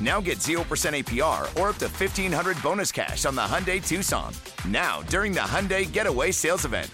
[0.00, 4.32] Now get 0% APR or up to 1500 bonus cash on the Hyundai Tucson.
[4.66, 6.90] Now, during the Hyundai Getaway Sales Event.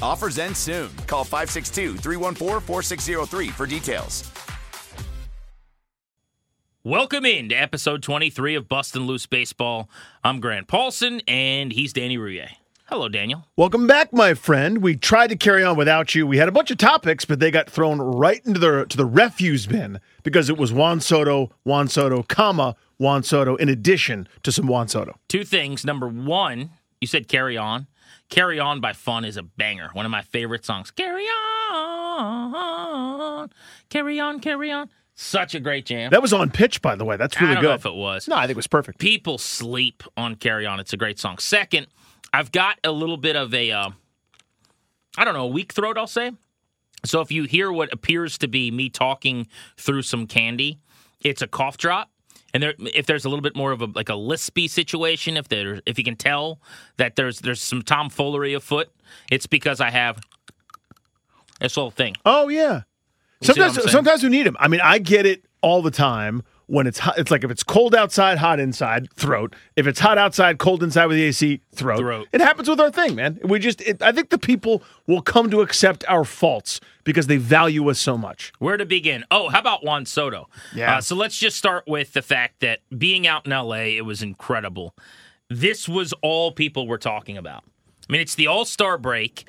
[0.00, 0.90] Offers end soon.
[1.06, 4.30] Call 562 314 4603 for details.
[6.86, 9.88] Welcome in to episode 23 of Bustin' Loose Baseball.
[10.22, 12.50] I'm Grant Paulsen, and he's Danny Rouhier.
[12.88, 13.46] Hello, Daniel.
[13.56, 14.82] Welcome back, my friend.
[14.82, 16.26] We tried to carry on without you.
[16.26, 19.06] We had a bunch of topics, but they got thrown right into the to the
[19.06, 24.52] refuse bin because it was Juan Soto, Juan Soto, comma Juan Soto, in addition to
[24.52, 25.18] some Juan Soto.
[25.28, 25.82] Two things.
[25.84, 27.86] Number one, you said "Carry On."
[28.28, 29.88] "Carry On" by Fun is a banger.
[29.94, 30.90] One of my favorite songs.
[30.90, 31.24] Carry
[31.72, 33.50] on,
[33.88, 34.90] carry on, carry on.
[35.14, 36.10] Such a great jam.
[36.10, 37.16] That was on pitch, by the way.
[37.16, 37.68] That's really I don't good.
[37.68, 38.28] know if it was.
[38.28, 38.98] No, I think it was perfect.
[38.98, 41.38] People sleep on "Carry On." It's a great song.
[41.38, 41.86] Second,
[42.34, 43.90] I've got a little bit of a, uh,
[45.16, 45.96] I don't know, a weak throat.
[45.96, 46.32] I'll say.
[47.04, 49.46] So if you hear what appears to be me talking
[49.76, 50.80] through some candy,
[51.20, 52.10] it's a cough drop.
[52.52, 55.48] And there, if there's a little bit more of a like a lispy situation, if
[55.48, 56.60] there, if you can tell
[56.96, 58.90] that there's there's some tomfoolery afoot,
[59.30, 60.20] it's because I have
[61.60, 62.16] this little thing.
[62.24, 62.82] Oh yeah.
[63.40, 64.56] You see what I'm Sometimes, sometimes we need them.
[64.58, 67.18] I mean, I get it all the time when it's hot.
[67.18, 69.54] It's like if it's cold outside, hot inside, throat.
[69.76, 71.98] If it's hot outside, cold inside with the AC, throat.
[71.98, 72.28] Throat.
[72.32, 73.38] It happens with our thing, man.
[73.42, 77.36] We just, it, I think the people will come to accept our faults because they
[77.36, 78.52] value us so much.
[78.58, 79.24] Where to begin?
[79.30, 80.48] Oh, how about Juan Soto?
[80.74, 80.96] Yeah.
[80.96, 84.22] Uh, so let's just start with the fact that being out in LA, it was
[84.22, 84.94] incredible.
[85.50, 87.64] This was all people were talking about.
[88.08, 89.48] I mean, it's the All Star break.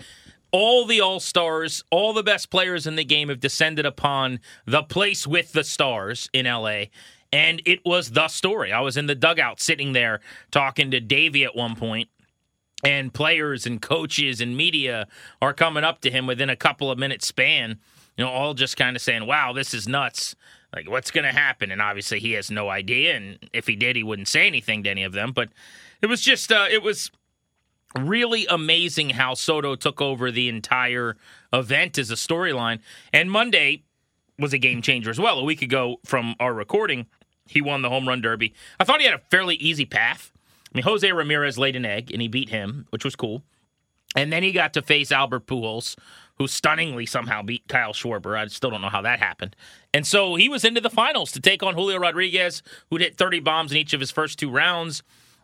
[0.57, 4.83] All the All Stars, all the best players in the game have descended upon the
[4.83, 6.85] place with the stars in LA.
[7.33, 8.71] And it was the story.
[8.71, 10.21] I was in the dugout sitting there
[10.51, 12.07] talking to Davey at one point
[12.85, 15.09] and players and coaches and media
[15.41, 17.77] are coming up to him within a couple of minutes span,
[18.15, 20.37] you know, all just kind of saying, "Wow, this is nuts."
[20.73, 21.69] Like, what's going to happen?
[21.69, 23.17] And obviously, he has no idea.
[23.17, 25.33] And if he did, he wouldn't say anything to any of them.
[25.33, 25.49] But
[26.01, 27.11] it was just, uh, it was
[27.97, 31.17] really amazing how Soto took over the entire
[31.53, 32.79] event as a storyline.
[33.13, 33.83] And Monday
[34.37, 35.39] was a game changer as well.
[35.39, 37.05] A week ago from our recording,
[37.47, 38.53] he won the home run derby.
[38.79, 40.31] I thought he had a fairly easy path.
[40.73, 43.43] I mean, Jose Ramirez laid an egg and he beat him, which was cool.
[44.15, 45.97] And then he got to face Albert Pujols,
[46.37, 48.37] who stunningly somehow beat Kyle Schwarber.
[48.37, 49.55] I still don't know how that happened.
[49.93, 53.41] And so he was into the finals to take on Julio Rodriguez, who'd hit 30
[53.41, 55.03] bombs in each of his first two rounds.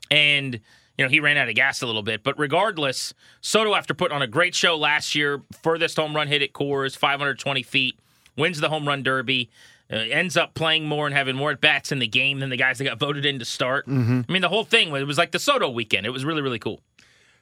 [0.09, 0.59] And,
[0.97, 2.23] you know, he ran out of gas a little bit.
[2.23, 6.41] But regardless, Soto, after putting on a great show last year, furthest home run hit
[6.41, 7.97] at Coors, 520 feet,
[8.38, 9.49] wins the home run derby.
[9.91, 12.55] Uh, ends up playing more and having more at bats in the game than the
[12.55, 13.83] guys that got voted in to start.
[13.89, 13.91] I
[14.31, 16.05] mean, the whole thing was it was like the Soto weekend.
[16.05, 16.79] It was really, really cool.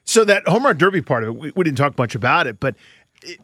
[0.04, 2.58] So that home run derby part of it, we, we didn't talk much about it,
[2.58, 2.74] but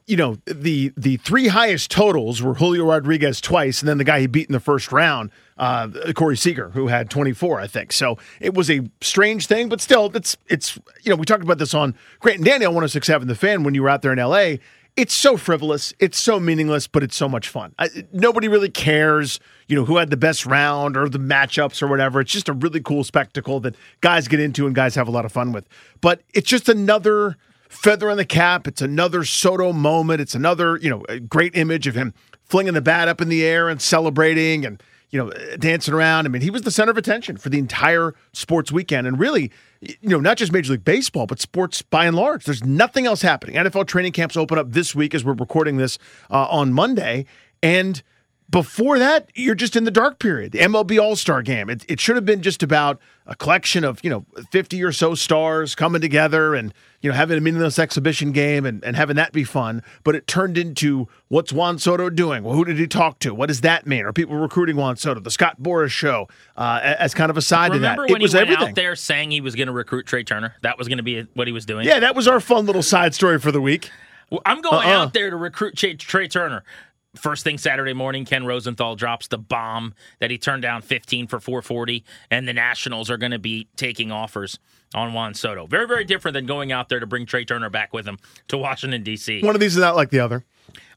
[0.07, 4.21] you know the the three highest totals were Julio Rodriguez twice, and then the guy
[4.21, 7.93] he beat in the first round, uh, Corey Seager, who had 24, I think.
[7.93, 11.59] So it was a strange thing, but still, it's it's you know we talked about
[11.59, 14.61] this on Grant and on 106.7 The Fan when you were out there in L.A.
[14.97, 17.75] it's so frivolous, it's so meaningless, but it's so much fun.
[17.79, 21.87] I, nobody really cares, you know, who had the best round or the matchups or
[21.87, 22.21] whatever.
[22.21, 25.27] It's just a really cool spectacle that guys get into and guys have a lot
[25.27, 25.69] of fun with.
[26.01, 27.37] But it's just another
[27.77, 28.67] feather in the cap.
[28.67, 30.21] It's another Soto moment.
[30.21, 32.15] It's another, you know, great image of him
[32.45, 36.27] flinging the bat up in the air and celebrating and you know, dancing around.
[36.27, 39.07] I mean, he was the center of attention for the entire sports weekend.
[39.07, 42.45] And really, you know, not just Major League Baseball, but sports by and large.
[42.45, 43.57] There's nothing else happening.
[43.57, 45.99] NFL training camps open up this week as we're recording this
[46.31, 47.25] uh, on Monday.
[47.63, 48.03] And
[48.51, 50.53] before that, you're just in the dark period.
[50.53, 51.69] The MLB All Star game.
[51.69, 55.17] It, it should have been just about a collection of, you know, 50 or so
[55.17, 59.33] stars coming together and, you know, having a meaningless exhibition game and, and having that
[59.33, 59.83] be fun.
[60.05, 62.45] But it turned into what's Juan Soto doing?
[62.45, 63.35] Well, who did he talk to?
[63.35, 64.05] What does that mean?
[64.05, 65.19] Are people recruiting Juan Soto?
[65.19, 68.13] The Scott Boras show uh, as kind of a side Remember to that.
[68.13, 68.69] when it was he went everything.
[68.69, 70.55] out there saying he was going to recruit Trea Turner?
[70.63, 71.85] That was going to be what he was doing.
[71.85, 73.91] Yeah, that was our fun little side story for the week.
[74.31, 75.03] Well, I'm going Uh-uh.
[75.03, 76.65] out there to recruit Trea, Trea Turner.
[77.17, 81.41] First thing Saturday morning, Ken Rosenthal drops the bomb that he turned down 15 for
[81.41, 84.59] 440, and the Nationals are going to be taking offers
[84.95, 85.67] on Juan Soto.
[85.67, 88.19] Very, very different than going out there to bring Trea Turner back with him
[88.49, 89.43] to Washington, D.C.
[89.43, 90.45] One of these is not like the other.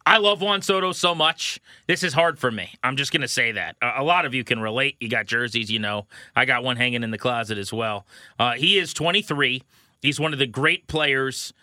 [0.06, 1.60] I love Juan Soto so much.
[1.86, 2.74] This is hard for me.
[2.84, 3.76] I'm just going to say that.
[3.82, 4.96] A lot of you can relate.
[5.00, 6.08] You got jerseys, you know.
[6.36, 8.08] I got one hanging in the closet as well.
[8.40, 9.62] Uh, he is 23.
[10.02, 11.54] He's one of the great players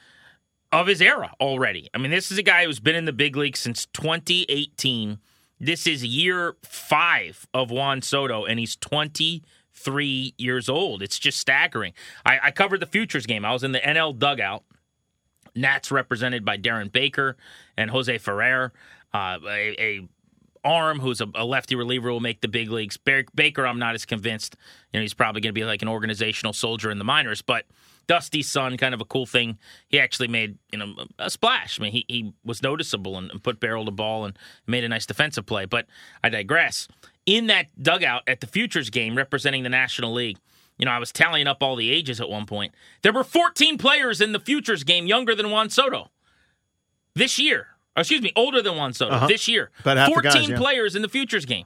[0.73, 1.89] of his era already.
[1.95, 5.19] I mean, this is a guy who's been in the big league since 2018.
[5.59, 11.03] This is year five of Juan Soto, and he's 23 years old.
[11.03, 11.93] It's just staggering.
[12.25, 13.45] I, I covered the Futures game.
[13.45, 14.65] I was in the NL dugout.
[15.55, 17.37] Nats represented by Darren Baker
[17.77, 18.73] and Jose Ferrer.
[19.15, 20.09] Uh, a, a
[20.67, 22.99] arm who's a, lefty reliever will make the big leagues.
[22.99, 24.57] Baker, I'm not as convinced.
[24.93, 27.67] You know, he's probably going to be like an organizational soldier in the minors, but
[28.07, 29.59] Dusty's son, kind of a cool thing.
[29.89, 31.81] He actually made you know a splash.
[31.81, 34.89] I mean, he he was noticeable and, and put barrel the ball and made a
[34.89, 35.65] nice defensive play.
[35.65, 35.87] But
[36.23, 36.89] I digress.
[37.27, 40.39] In that dugout at the Futures game, representing the National League,
[40.79, 42.73] you know, I was tallying up all the ages at one point.
[43.03, 46.11] There were 14 players in the Futures game younger than Juan Soto
[47.15, 47.69] this year.
[47.97, 49.27] Excuse me, older than Juan Soto Uh-huh.
[49.27, 49.71] this year.
[49.81, 50.57] About half the 14 guys, yeah.
[50.59, 51.65] players in the Futures game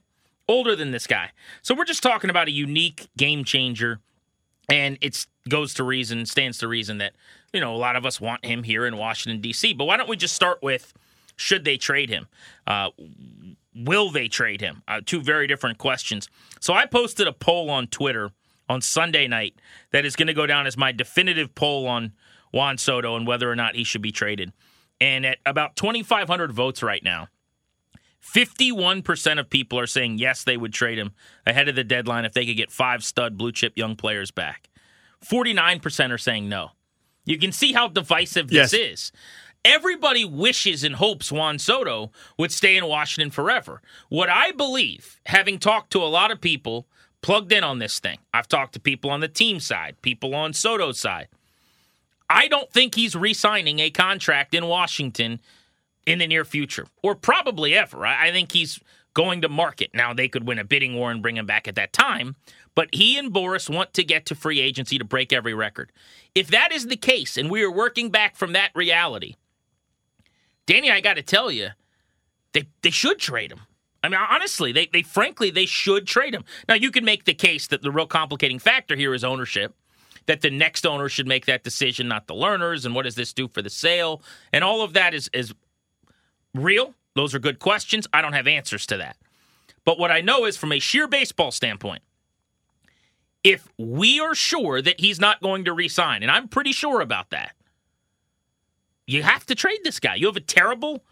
[0.49, 1.31] older than this guy.
[1.63, 4.01] So we're just talking about a unique game changer.
[4.69, 7.13] And it goes to reason, stands to reason that,
[7.53, 9.75] you know, a lot of us want him here in Washington, D.C.
[9.75, 10.95] But why don't we just start with
[11.37, 12.29] should they trade him?
[12.67, 12.91] Uh,
[13.75, 14.83] will they trade him?
[14.87, 16.29] Uh, two very different questions.
[16.61, 18.31] So I posted a poll on Twitter
[18.69, 19.55] on Sunday night
[19.91, 22.13] that is going to go down as my definitive poll on
[22.53, 24.53] Juan Soto and whether or not he should be traded.
[25.01, 27.29] And at about 2,500 votes right now,
[28.23, 31.13] 51% of people are saying yes, they would trade him
[31.47, 34.69] ahead of the deadline if they could get five stud blue chip young players back.
[35.25, 36.73] 49% are saying no.
[37.25, 38.75] You can see how divisive this Yes.
[38.75, 39.13] is.
[39.65, 43.83] Everybody wishes and hopes Juan Soto would stay in Washington forever.
[44.09, 46.87] What I believe, having talked to a lot of people
[47.21, 50.55] plugged in on this thing, I've talked to people on the team side, people on
[50.55, 51.29] Soto's side.
[52.31, 55.41] I don't think he's re signing a contract in Washington
[56.07, 58.07] in the near future, or probably ever.
[58.07, 58.81] I I think he's
[59.15, 59.91] going to market.
[59.95, 62.37] Now, they could win a bidding war and bring him back at that time,
[62.75, 65.93] but he and Boras want to get to free agency to break every record.
[66.35, 69.35] If that is the case, and we are working back from that reality,
[70.67, 71.71] Danny, I got to tell you,
[72.53, 73.61] they, they should trade him.
[74.03, 76.45] I mean, honestly, they, they frankly, they should trade him.
[76.69, 79.75] Now, you can make the case that the real complicating factor here is ownership
[80.27, 83.33] that the next owner should make that decision, not the Lerners, and what does this
[83.33, 84.23] do for the sale?
[84.53, 85.53] And all of that is is
[86.55, 86.95] real.
[87.15, 88.07] Those are good questions.
[88.13, 89.17] I don't have answers to that.
[89.85, 92.03] But what I know is from a sheer baseball standpoint,
[93.43, 97.31] if we are sure that he's not going to resign, and I'm pretty sure about
[97.31, 97.55] that,
[99.07, 100.15] you have to trade this guy.
[100.15, 101.03] You have a terrible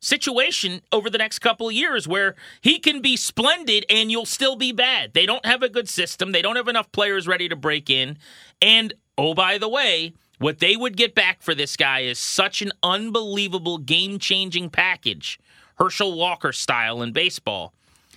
[0.00, 4.54] situation over the next couple of years where he can be splendid and you'll still
[4.54, 5.12] be bad.
[5.12, 6.32] They don't have a good system.
[6.32, 8.16] They don't have enough players ready to break in.
[8.62, 12.62] And oh, by the way, what they would get back for this guy is such
[12.62, 15.38] an unbelievable game changing package,
[15.78, 17.72] Herschel Walker style in baseball,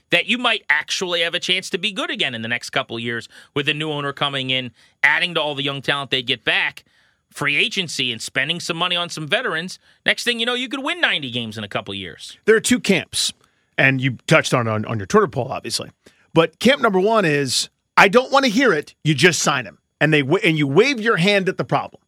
[0.09, 2.99] that you might actually have a chance to be good again in the next couple
[2.99, 4.71] years with a new owner coming in,
[5.03, 6.83] adding to all the young talent they get back
[7.31, 10.83] free agency and spending some money on some veterans, next thing you know, you could
[10.83, 12.37] win 90 games in a couple years.
[12.45, 13.33] There are two camps,
[13.77, 15.89] and you touched on it on, on your Twitter poll, obviously.
[16.33, 18.93] But camp number one is I don't want to hear it.
[19.03, 22.00] You just sign him, and they and you wave your hand at the problem.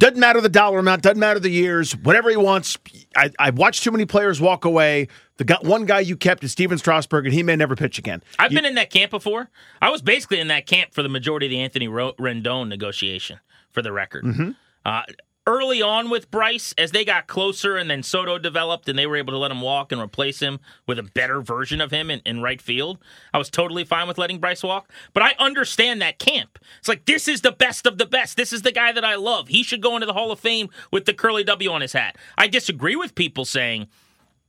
[0.00, 2.78] Doesn't matter the dollar amount, doesn't matter the years, whatever he wants.
[3.14, 5.08] I, I've watched too many players walk away.
[5.36, 8.22] The guy, one guy you kept is Stephen Strasburg, and he may never pitch again.
[8.38, 9.50] I've been in that camp before.
[9.82, 13.40] I was basically in that camp for the majority of the Anthony Rendon negotiation,
[13.72, 14.54] for the record.
[14.86, 15.02] Uh,
[15.46, 19.16] early on with Bryce, as they got closer and then Soto developed and they were
[19.16, 22.20] able to let him walk and replace him with a better version of him in,
[22.24, 22.98] in right field,
[23.32, 24.90] I was totally fine with letting Bryce walk.
[25.12, 26.58] But I understand that camp.
[26.78, 28.36] It's like, this is the best of the best.
[28.36, 29.48] This is the guy that I love.
[29.48, 32.16] He should go into the Hall of Fame with the curly W on his hat.
[32.36, 33.88] I disagree with people saying,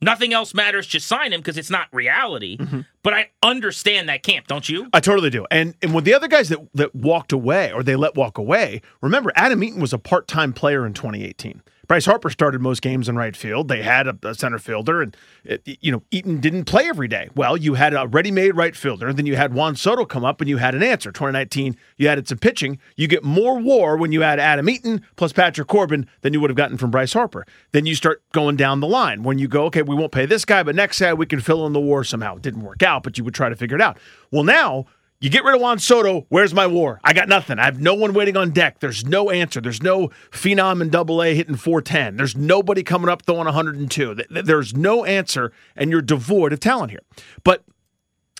[0.01, 0.87] Nothing else matters.
[0.87, 2.57] Just sign him because it's not reality.
[2.57, 2.81] Mm-hmm.
[3.03, 4.89] But I understand that camp, don't you?
[4.93, 5.45] I totally do.
[5.51, 8.81] And and when the other guys that that walked away or they let walk away,
[9.01, 11.61] remember Adam Eaton was a part time player in 2018.
[11.91, 13.67] Bryce Harper started most games in right field.
[13.67, 17.27] They had a, a center fielder, and it, you know Eaton didn't play every day.
[17.35, 20.49] Well, you had a ready-made right fielder, then you had Juan Soto come up, and
[20.49, 21.11] you had an answer.
[21.11, 22.79] 2019, you added some pitching.
[22.95, 26.49] You get more WAR when you add Adam Eaton plus Patrick Corbin than you would
[26.49, 27.45] have gotten from Bryce Harper.
[27.73, 30.45] Then you start going down the line when you go, okay, we won't pay this
[30.45, 32.37] guy, but next guy we can fill in the WAR somehow.
[32.37, 33.99] It didn't work out, but you would try to figure it out.
[34.31, 34.85] Well, now
[35.21, 36.25] you get rid of Juan Soto.
[36.29, 36.99] Where's my war?
[37.03, 37.59] I got nothing.
[37.59, 38.79] I have no one waiting on deck.
[38.79, 39.61] There's no answer.
[39.61, 42.17] There's no phenom in double A hitting 410.
[42.17, 44.15] There's nobody coming up throwing 102.
[44.15, 47.01] Th- th- There's no answer, and you're devoid of talent here.
[47.43, 47.63] But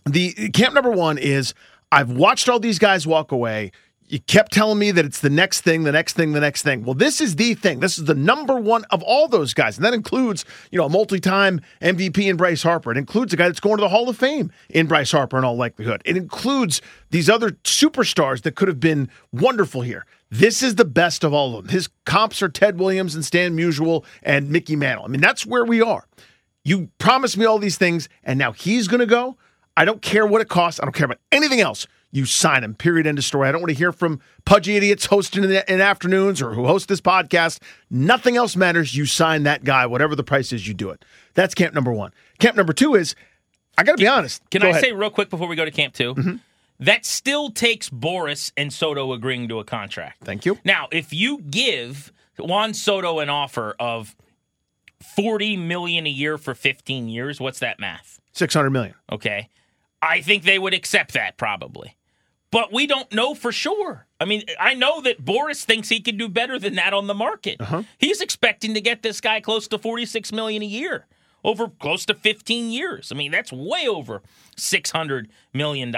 [0.05, 1.53] the camp number one is
[1.91, 3.71] I've watched all these guys walk away.
[4.11, 6.83] You kept telling me that it's the next thing, the next thing, the next thing.
[6.83, 7.79] Well, this is the thing.
[7.79, 9.77] This is the number one of all those guys.
[9.77, 12.91] And that includes, you know, a multi-time MVP in Bryce Harper.
[12.91, 15.45] It includes a guy that's going to the Hall of Fame in Bryce Harper in
[15.45, 16.01] all likelihood.
[16.03, 20.05] It includes these other superstars that could have been wonderful here.
[20.29, 21.71] This is the best of all of them.
[21.71, 25.05] His comps are Ted Williams and Stan Musial and Mickey Mantle.
[25.05, 26.05] I mean, that's where we are.
[26.65, 29.37] You promised me all these things, and now he's going to go.
[29.77, 30.81] I don't care what it costs.
[30.81, 31.87] I don't care about anything else.
[32.11, 32.75] You sign him.
[32.75, 33.07] Period.
[33.07, 33.47] End of story.
[33.47, 36.65] I don't want to hear from pudgy idiots hosting in, the, in afternoons or who
[36.65, 37.59] host this podcast.
[37.89, 38.95] Nothing else matters.
[38.95, 40.67] You sign that guy, whatever the price is.
[40.67, 41.03] You do it.
[41.33, 42.11] That's camp number one.
[42.39, 43.15] Camp number two is,
[43.77, 44.41] I got to be honest.
[44.49, 44.83] Can Go I ahead.
[44.83, 46.35] say real quick before we go to camp 2 mm-hmm.
[46.81, 50.23] That still takes Boras and Soto agreeing to a contract.
[50.23, 50.57] Thank you.
[50.65, 54.15] Now, if you give Juan Soto an offer of
[54.99, 58.19] forty million a year for fifteen years, what's that math?
[58.31, 58.95] Six hundred million.
[59.11, 59.49] Okay,
[60.01, 61.95] I think they would accept that probably,
[62.51, 64.05] but we don't know for sure.
[64.19, 67.13] I mean, I know that Boras thinks he can do better than that on the
[67.13, 67.59] market.
[67.59, 67.83] Uh-huh.
[67.97, 71.07] He's expecting to get this guy close to forty-six million a year
[71.43, 73.11] over close to 15 years.
[73.11, 74.21] I mean, that's way over
[74.57, 75.93] $600 million.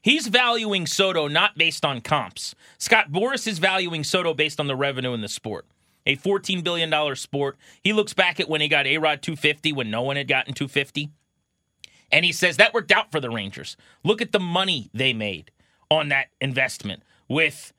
[0.00, 2.54] He's valuing Soto not based on comps.
[2.78, 5.66] Scott Boras is valuing Soto based on the revenue in the sport.
[6.06, 7.56] A $14 billion sport.
[7.82, 10.54] He looks back at when he got A Rod 250 when no one had gotten
[10.54, 11.10] 250.
[12.12, 13.76] And he says that worked out for the Rangers.
[14.04, 15.50] Look at the money they made
[15.90, 17.72] on that investment with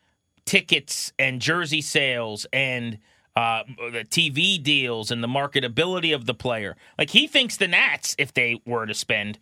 [0.46, 2.98] tickets and jersey sales and
[3.36, 6.76] uh, the TV deals and the marketability of the player.
[6.98, 9.38] Like he thinks the Nats, if they were to spend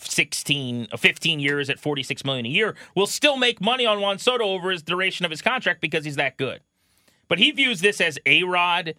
[0.00, 4.18] 16, uh, 15 years at 46 million a year, will still make money on Juan
[4.18, 6.60] Soto over his duration of his contract because he's that good.
[7.28, 8.94] But he views this as A Rod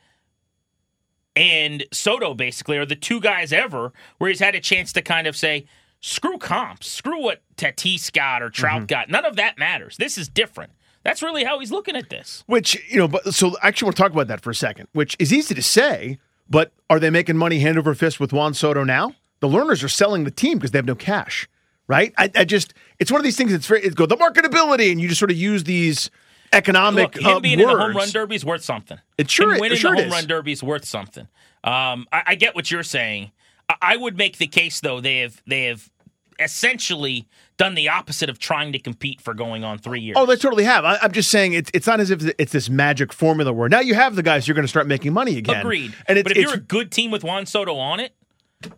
[1.35, 5.27] and Soto basically are the two guys ever where he's had a chance to kind
[5.27, 5.65] of say,
[6.05, 9.09] screw comps, screw what Tatis got or Trout got.
[9.09, 9.97] None of that matters.
[9.97, 10.71] This is different.
[11.03, 12.43] That's really how he's looking at this.
[12.47, 14.87] Which, you know, but so I actually want to talk about that for a second,
[14.93, 16.19] which is easy to say,
[16.49, 19.13] but are they making money hand over fist with Juan Soto now?
[19.39, 21.47] The Lerners are selling the team because they have no cash,
[21.87, 22.13] right?
[22.17, 25.01] I, I just, it's one of these things that's very, it's go the marketability, and
[25.01, 26.09] you just sort of use these
[26.53, 27.71] economic Look, him uh, being words.
[27.71, 28.97] in the home run derby is worth something.
[29.17, 30.13] It sure him is- it winning sure the home is.
[30.13, 31.27] run derby is worth something.
[31.63, 33.31] Um, I, I get what you're saying.
[33.69, 35.89] I, I would make the case though they have they have
[36.39, 37.27] essentially
[37.57, 40.15] done the opposite of trying to compete for going on three years.
[40.19, 40.83] Oh, they totally have.
[40.85, 43.79] I, I'm just saying it's it's not as if it's this magic formula where now
[43.79, 45.61] you have the guys you're going to start making money again.
[45.61, 45.93] Agreed.
[46.07, 48.13] And but if you're a good team with Juan Soto on it,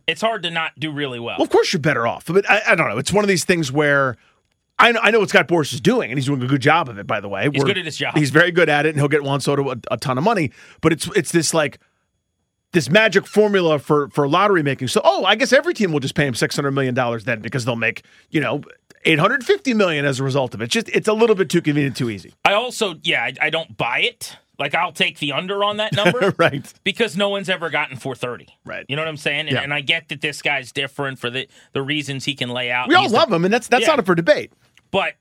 [0.05, 1.37] it's hard to not do really well.
[1.37, 2.25] Well, of course you're better off.
[2.25, 2.97] But I, I don't know.
[2.97, 4.17] It's one of these things where
[4.79, 6.87] I know, I know what Scott Boras is doing, and he's doing a good job
[6.87, 7.43] of it, by the way.
[7.43, 8.15] He's We're- good at his job.
[8.15, 10.51] He's very good at it, and he'll get Juan Soto a, a ton of money.
[10.81, 11.79] But it's it's this like
[12.73, 14.87] this magic formula for for lottery making.
[14.89, 17.39] So, oh, I guess every team will just pay him six hundred million dollars then
[17.41, 18.61] because they'll make you know
[19.05, 20.67] eight hundred fifty million as a result of it.
[20.69, 22.33] Just it's a little bit too convenient, too easy.
[22.45, 24.37] I also, yeah, I, I don't buy it.
[24.59, 26.71] Like I'll take the under on that number, right?
[26.83, 28.85] Because no one's ever gotten 430, right?
[28.89, 29.41] You know what I'm saying?
[29.41, 29.61] And, Yeah.
[29.61, 32.89] and I get that this guy's different for the the reasons he can lay out.
[32.89, 33.89] We all He's the- love him, and that's that's Yeah.
[33.89, 34.51] not up for debate.
[34.91, 35.13] But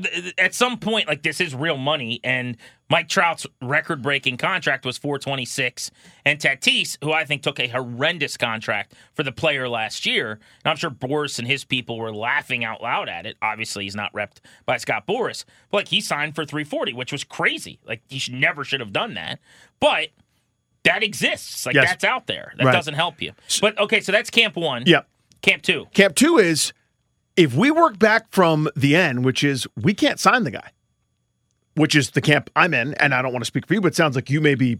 [0.00, 2.56] th- at some point, like this is real money, and
[2.90, 5.90] Mike Trout's record-breaking contract was 426,
[6.26, 10.70] and Tatis, who I think took a horrendous contract for the player last year, and
[10.70, 13.36] I'm sure Boras and his people were laughing out loud at it.
[13.42, 17.24] Obviously, he's not repped by Scott Boras, but like he signed for 340, which was
[17.24, 17.78] crazy.
[17.86, 19.38] Like he should, never should have done that,
[19.80, 20.08] but.
[20.84, 21.64] That exists.
[21.64, 21.90] Like Yes.
[21.90, 22.54] that's out there.
[22.56, 22.72] That Right.
[22.72, 23.34] doesn't help you.
[23.60, 24.82] But okay, so that's camp one.
[24.84, 25.06] Yep.
[25.40, 25.86] Camp two.
[25.94, 26.72] Camp two is
[27.36, 30.70] if we work back from the end, which is we can't sign the guy.
[31.74, 33.88] which is the camp I'm in, and I don't want to speak for you, but
[33.88, 34.78] it sounds like you may be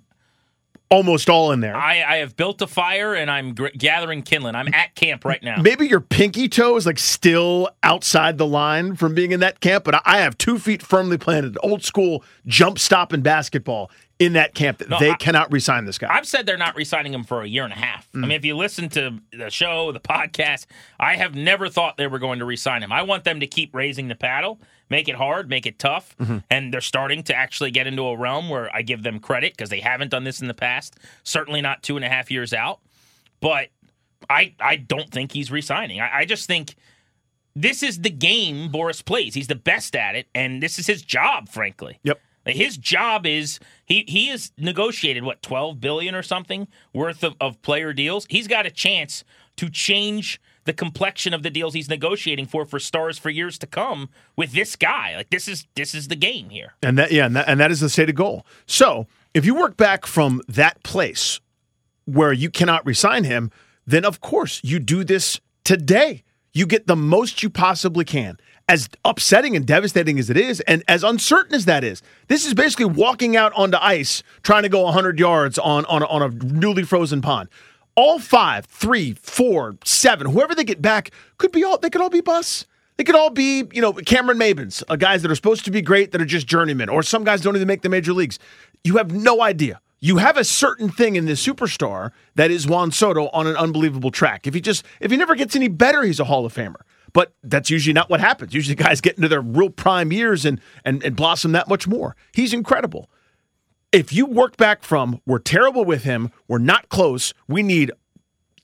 [0.90, 1.74] almost all in there.
[1.74, 4.54] I, I have built a fire and I'm gr- gathering kindling.
[4.54, 5.56] I'm at camp right now.
[5.62, 9.84] Maybe your pinky toe is like still outside the line from being in that camp,
[9.84, 13.90] but I have two feet firmly planted, old school jump stop in basketball
[14.24, 16.08] in that camp that No, they I- cannot resign this guy.
[16.14, 18.08] I've said they're not re-signing him for a year and a half.
[18.14, 18.20] I Mm.
[18.22, 20.66] mean, if you listen to the show, the podcast,
[21.00, 22.92] I have never thought they were going to re-sign him.
[22.92, 24.60] I want them to keep raising the paddle,
[24.90, 26.38] make it hard, make it tough, Mm-hmm.
[26.50, 29.70] and they're starting to actually get into a realm where I give them credit because
[29.70, 30.96] they haven't done this in the past.
[31.24, 32.80] Certainly not two and a half years out,
[33.40, 33.68] but
[34.30, 36.00] I I don't think he's re-signing.
[36.00, 36.74] I, I just think
[37.54, 39.34] this is the game Boras plays.
[39.34, 41.98] He's the best at it, and this is his job, frankly.
[42.02, 42.20] Yep.
[42.44, 47.60] His job is he he has negotiated what twelve billion or something worth of, of
[47.62, 48.26] player deals.
[48.28, 49.24] He's got a chance
[49.56, 53.66] to change the complexion of the deals he's negotiating for for stars for years to
[53.66, 55.16] come with this guy.
[55.16, 56.74] Like this is this is the game here.
[56.82, 58.46] And that yeah, and that, and that is the stated goal.
[58.66, 61.40] So if you work back from that place
[62.04, 63.50] where you cannot resign him,
[63.86, 66.22] then of course you do this today.
[66.52, 68.36] You get the most you possibly can.
[68.68, 72.54] As upsetting and devastating as it is, and as uncertain as that is, this is
[72.54, 76.84] basically walking out onto ice trying to go 100 yards on, on, on a newly
[76.84, 77.48] frozen pond.
[77.94, 82.08] All five, three, four, seven, whoever they get back could be all, they could all
[82.08, 82.66] be busts.
[82.96, 85.82] They could all be, you know, Cameron Maybins, uh, guys that are supposed to be
[85.82, 88.38] great that are just journeymen, or some guys don't even make the major leagues.
[88.84, 89.80] You have no idea.
[90.00, 94.10] You have a certain thing in this superstar that is Juan Soto on an unbelievable
[94.10, 94.46] track.
[94.46, 96.80] If he just, if he never gets any better, he's a Hall of Famer.
[97.12, 98.54] But that's usually not what happens.
[98.54, 102.16] Usually guys get into their real prime years and and, and blossom that much more.
[102.32, 103.10] He's incredible.
[103.92, 107.92] If you work back from we're terrible with him, we're not close, we need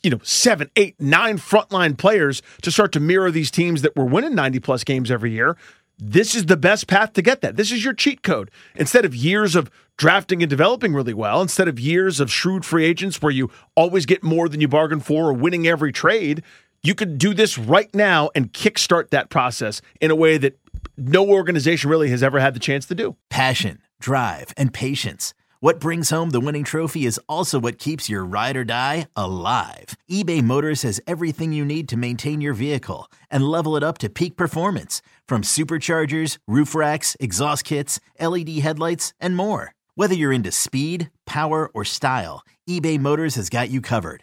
[0.02, 4.04] you know, seven, eight, nine frontline players to start to mirror these teams that were
[4.04, 5.56] winning 90 plus games every year.
[5.98, 7.56] This is the best path to get that.
[7.56, 8.52] This is your cheat code.
[8.76, 12.84] Instead of years of drafting and developing really well, instead of years of shrewd free
[12.84, 16.44] agents where you always get more than you bargained for or winning every trade,
[16.82, 20.58] you could do this right now and kickstart that process in a way that
[20.96, 23.16] no organization really has ever had the chance to do.
[23.30, 25.34] Passion, drive, and patience.
[25.60, 29.96] What brings home the winning trophy is also what keeps your ride or die alive.
[30.08, 34.08] eBay Motors has everything you need to maintain your vehicle and level it up to
[34.08, 39.72] peak performance from superchargers, roof racks, exhaust kits, LED headlights, and more.
[39.96, 44.22] Whether you're into speed, power, or style, eBay Motors has got you covered.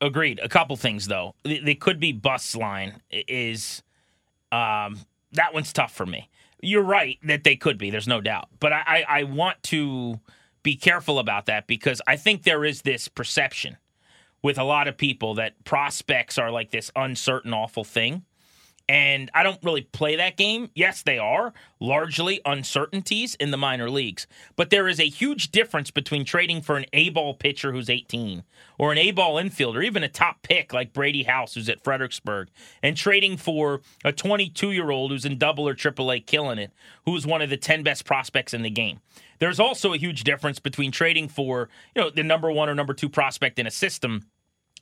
[0.00, 0.40] Agreed.
[0.42, 1.34] A couple things though.
[1.44, 3.82] The, the could be bus line is
[4.52, 5.00] um,
[5.32, 6.28] that one's tough for me.
[6.60, 7.90] You're right that they could be.
[7.90, 8.48] There's no doubt.
[8.60, 10.20] But I, I, I want to
[10.62, 13.76] be careful about that because I think there is this perception
[14.42, 18.24] with a lot of people that prospects are like this uncertain, awful thing.
[18.88, 20.70] And I don't really play that game.
[20.74, 24.28] Yes, they are largely uncertainties in the minor leagues.
[24.54, 28.44] But there is a huge difference between trading for an A ball pitcher who's 18
[28.78, 32.48] or an A ball infielder, even a top pick like Brady House, who's at Fredericksburg,
[32.80, 36.72] and trading for a 22 year old who's in double or triple A killing it,
[37.04, 39.00] who's one of the 10 best prospects in the game.
[39.40, 42.94] There's also a huge difference between trading for, you know, the number one or number
[42.94, 44.26] two prospect in a system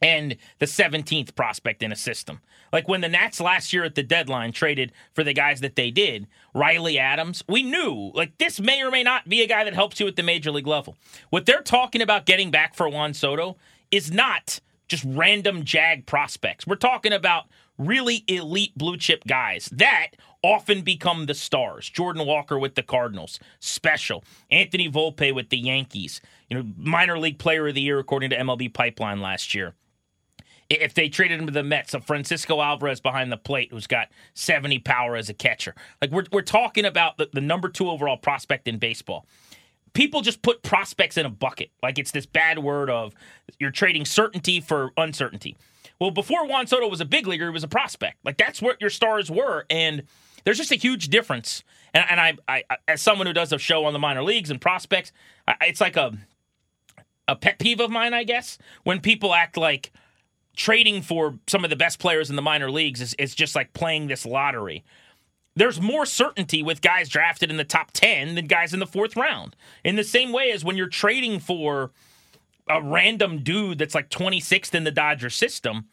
[0.02, 2.40] and the 17th prospect in a system.
[2.72, 5.90] Like when the Nats last year at the deadline traded for the guys that they
[5.90, 9.74] did, Riley Adams, we knew like this may or may not be a guy that
[9.74, 10.96] helps you at the major league level.
[11.30, 13.56] What they're talking about getting back for Juan Soto
[13.90, 16.66] is not just random jag prospects.
[16.66, 17.44] We're talking about
[17.78, 20.08] really elite blue chip guys that
[20.42, 21.88] often become the stars.
[21.88, 24.22] Jordan Walker with the Cardinals, special.
[24.50, 28.36] Anthony Volpe with the Yankees, you know, minor league player of the year according to
[28.36, 29.74] MLB Pipeline last year
[30.70, 34.08] if they traded him to the Mets, a Francisco Alvarez behind the plate who's got
[34.34, 35.74] 70 power as a catcher.
[36.00, 39.26] Like we're, we're talking about the, the number two overall prospect in baseball.
[39.92, 41.70] People just put prospects in a bucket.
[41.82, 43.14] Like it's this bad word of
[43.58, 45.56] you're trading certainty for uncertainty.
[46.00, 48.16] Well, before Juan Soto was a big leaguer, he was a prospect.
[48.24, 49.66] Like that's what your stars were.
[49.70, 50.02] And
[50.44, 51.62] there's just a huge difference.
[51.92, 54.60] And, and I, I, as someone who does a show on the minor leagues and
[54.60, 55.12] prospects,
[55.46, 56.12] I, it's like a,
[57.28, 59.92] a pet peeve of mine, I guess, when people act like,
[60.56, 63.72] trading for some of the best players in the minor leagues is, is just like
[63.72, 64.84] playing this lottery.
[65.56, 69.16] there's more certainty with guys drafted in the top 10 than guys in the fourth
[69.16, 69.54] round.
[69.84, 71.92] In the same way as when you're trading for
[72.68, 75.86] a random dude that's like 26th in the Dodger system,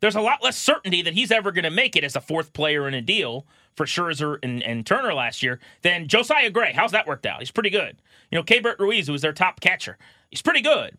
[0.00, 2.52] there's a lot less certainty that he's ever going to make it as a fourth
[2.52, 6.72] player in a deal for Scherzer and, and, Turner last year than Josiah Gray.
[6.72, 7.40] How's that worked out?
[7.40, 7.96] He's pretty good.
[8.30, 9.98] You know, Keibert Ruiz, who was their top catcher,
[10.30, 10.96] he's pretty good.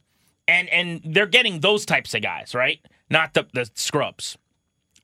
[0.50, 2.80] And and they're getting those types of guys, right?
[3.10, 4.38] Not the, the scrubs.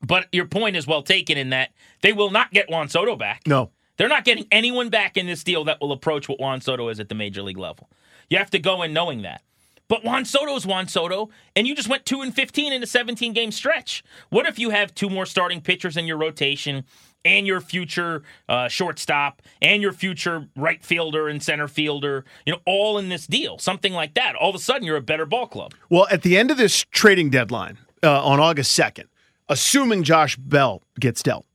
[0.02, 1.70] But your point is well taken in that
[2.02, 3.42] they will not get Juan Soto back.
[3.46, 3.70] No.
[3.96, 7.00] They're not getting anyone back in this deal that will approach what Juan Soto is
[7.00, 7.88] at the major league level.
[8.28, 9.42] You have to go in knowing that.
[9.88, 12.86] But Juan Soto is Juan Soto, and you just went 2 and 15 in a
[12.86, 14.02] 17 game stretch.
[14.30, 16.84] What if you have two more starting pitchers in your rotation
[17.26, 22.60] and your future uh, shortstop and your future right fielder and center fielder, you know,
[22.64, 23.58] all in this deal?
[23.58, 24.34] Something like that.
[24.36, 25.74] All of a sudden, you're a better ball club.
[25.90, 29.04] Well, at the end of this trading deadline uh, on August 2nd,
[29.48, 31.46] assuming Josh Bell gets dealt,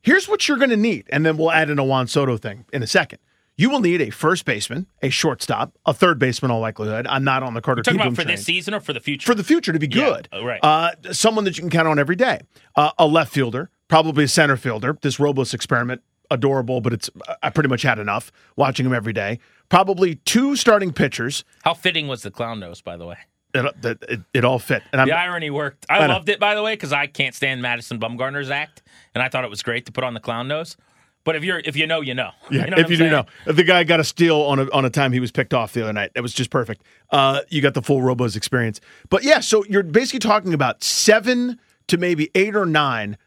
[0.00, 1.06] here's what you're going to need.
[1.10, 3.18] And then we'll add in a Juan Soto thing in a second.
[3.56, 7.06] You will need a first baseman, a shortstop, a third baseman, all likelihood.
[7.06, 7.80] I'm not on the Carter.
[7.80, 8.36] You're talking about for train.
[8.36, 9.26] this season or for the future?
[9.26, 10.60] For the future to be good, yeah, right?
[10.62, 12.40] Uh, someone that you can count on every day.
[12.74, 14.96] Uh, a left fielder, probably a center fielder.
[15.02, 16.00] This Robles experiment,
[16.30, 17.10] adorable, but it's
[17.42, 19.40] I pretty much had enough watching him every day.
[19.68, 21.44] Probably two starting pitchers.
[21.62, 23.16] How fitting was the clown nose, by the way?
[23.52, 24.84] It, it, it, all fit.
[24.92, 25.84] And I'm, the irony worked.
[25.90, 28.80] I, I loved it, by the way, because I can't stand Madison Bumgarner's act,
[29.12, 30.76] and I thought it was great to put on the clown nose.
[31.24, 32.30] But if you're if you know, you know.
[32.48, 33.10] Yeah, you know if you saying?
[33.10, 35.52] do know, the guy got a steal on a on a time he was picked
[35.52, 36.12] off the other night.
[36.14, 36.82] It was just perfect.
[37.10, 38.80] Uh, you got the full Robles experience.
[39.08, 43.18] But yeah, so you're basically talking about seven to maybe eight or nine,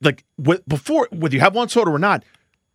[0.00, 0.24] like
[0.66, 2.24] before whether you have Juan Soto or not,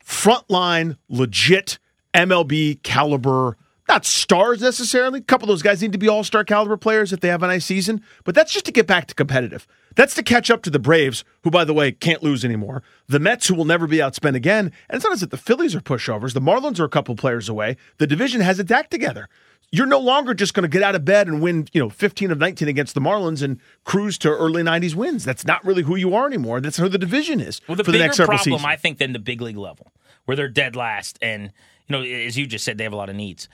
[0.04, 1.80] frontline legit
[2.14, 3.58] MLB caliber
[3.88, 5.20] not stars necessarily.
[5.20, 7.44] A couple of those guys need to be all star caliber players if they have
[7.44, 9.68] a nice season, but that's just to get back to competitive.
[9.96, 12.84] That's to catch up to the Braves, who, by the way, can't lose anymore.
[13.08, 14.72] The Mets, who will never be outspent again.
[14.90, 16.34] And it's not as if the Phillies are pushovers.
[16.34, 17.78] The Marlins are a couple players away.
[17.98, 19.30] The division has its act together.
[19.76, 22.32] You're no longer just going to get out of bed and win, you know, 15
[22.32, 25.26] of 19 against the Marlins and cruise to early 90s wins.
[25.26, 26.62] That's not really who you are anymore.
[26.62, 28.66] That's who the division is well, the for the next several problem, seasons.
[28.66, 29.92] I think, than the big league level,
[30.26, 31.52] where they're dead last and
[31.88, 33.48] you know, as you just said, they have a lot of needs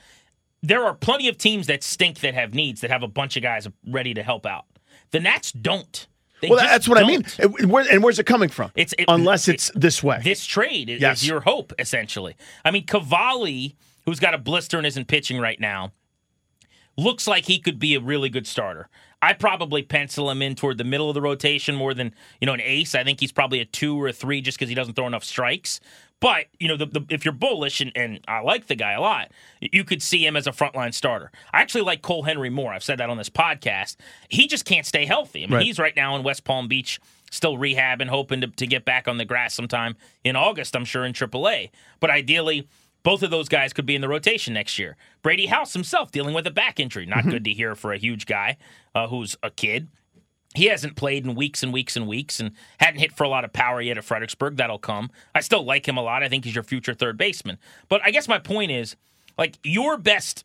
[0.62, 3.42] there are plenty of teams that stink that have needs that have a bunch of
[3.42, 4.66] guys ready to help out.
[5.10, 6.06] The Nats don't.
[6.40, 7.26] They well, that's what don't.
[7.40, 7.68] I mean.
[7.68, 8.70] Where, and where's it coming from?
[8.74, 10.20] It's it, unless it's it, this way.
[10.24, 11.22] This trade is, yes.
[11.22, 12.36] is, your hope, essentially.
[12.64, 15.92] I mean, Cavalli, who's got a blister and isn't pitching right now,
[16.96, 18.88] looks like he could be a really good starter.
[19.20, 22.54] I probably pencil him in toward the middle of the rotation more than you know
[22.54, 22.94] an ace.
[22.94, 25.24] I think he's probably a two or a three just because he doesn't throw enough
[25.24, 25.80] strikes.
[26.22, 29.00] But you know, the, the, if you're bullish, and, and, I like the guy a
[29.00, 31.32] lot, you could see him as a frontline starter.
[31.52, 32.72] I actually like Cole Henry more.
[32.72, 33.96] I've said that on this podcast.
[34.28, 35.42] He just can't stay healthy.
[35.42, 35.66] I mean, right.
[35.66, 37.00] he's right now in West Palm Beach,
[37.32, 40.76] still rehabbing, hoping to, to get back on the grass sometime in August.
[40.76, 41.70] I'm sure in AAA.
[41.98, 42.68] But ideally,
[43.02, 44.96] both of those guys could be in the rotation next year.
[45.22, 47.06] Brady House himself dealing with a back injury.
[47.06, 47.30] Not mm-hmm.
[47.30, 48.56] good to hear for a huge guy
[48.94, 49.88] uh, who's a kid
[50.54, 53.44] he hasn't played in weeks and weeks and weeks and hadn't hit for a lot
[53.44, 54.56] of power yet at Fredericksburg.
[54.56, 55.10] That'll come.
[55.34, 56.22] I still like him a lot.
[56.22, 57.58] I think he's your future third baseman.
[57.88, 58.96] But I guess my point is
[59.38, 60.44] like your best,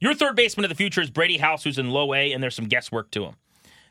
[0.00, 2.54] your third baseman of the future is Brady House, who's in low A, and there's
[2.54, 3.34] some guesswork to him.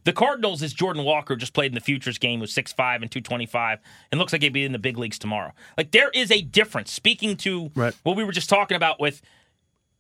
[0.08, 3.80] The Cardinals is Jordan Walker, just played in the futures game, was 6'5 and 225,
[4.10, 5.52] and looks like he'd be in the big leagues tomorrow.
[5.78, 6.93] Like there is a difference.
[6.93, 7.93] Speaking to right.
[8.04, 9.22] what we were just talking about with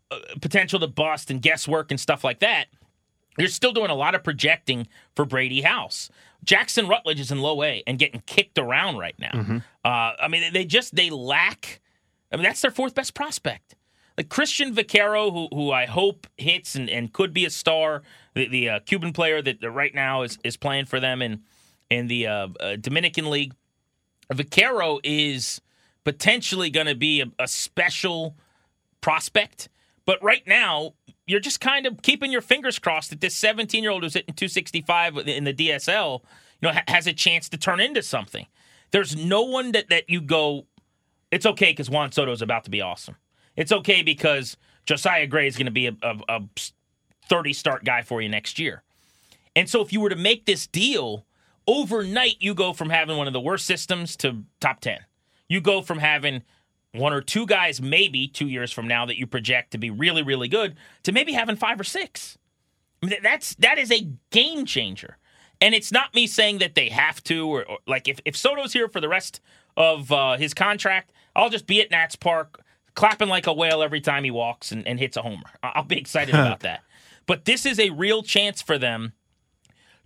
[0.09, 2.67] uh, potential to bust and guesswork and stuff like that
[3.37, 6.09] you're still doing a lot of projecting for Brady House.
[6.43, 9.31] Jackson Rutledge is in low A and getting kicked around right now.
[9.33, 9.57] Mm-hmm.
[9.85, 11.81] Uh, I mean, they just they lack.
[12.31, 13.75] I mean, that's their fourth best prospect.
[14.17, 18.01] Like Cristhian Vaquero, who who I hope hits and, and could be a star,
[18.33, 21.43] the, the uh, Cuban player that right now is is playing for them in
[21.89, 23.53] in the uh, uh Dominican League.
[24.33, 25.61] Vaquero is
[26.03, 28.35] potentially going to be a, a special
[29.01, 29.69] prospect,
[30.05, 30.93] but right now
[31.27, 34.33] you're just kind of keeping your fingers crossed that this 17 year old who's hitting
[34.33, 36.21] 265 in the DSL,
[36.61, 38.47] you know, ha- has a chance to turn into something.
[38.91, 40.65] There's no one that that you go,
[41.29, 43.17] it's okay because Juan Soto is about to be awesome.
[43.57, 46.43] It's okay because Josiah Gray is going to be a, a, a
[47.27, 48.83] 30 start guy for you next year.
[49.55, 51.25] And so if you were to make this deal
[51.67, 54.99] overnight, you go from having one of the worst systems to top 10.
[55.49, 56.43] You go from having
[56.93, 60.21] one or two guys, maybe two years from now, that you project to be really,
[60.23, 62.37] really good, to maybe having five or six.
[63.01, 65.17] I mean, that's that is a game changer.
[65.59, 68.73] And it's not me saying that they have to, or, or like if, if Soto's
[68.73, 69.41] here for the rest
[69.75, 72.61] of uh, his contract, I'll just be at Nats Park
[72.97, 75.45] clapping like a whale every time he walks and, and hits a homer.
[75.61, 76.81] I'll be excited about that.
[77.27, 79.13] But this is a real chance for them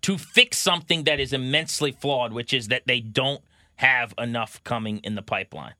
[0.01, 3.41] to fix something that is immensely flawed, which is that they don't
[3.75, 5.73] have enough coming in the pipeline.